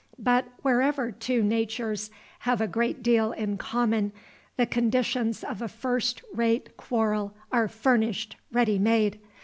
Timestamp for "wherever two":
0.63-1.43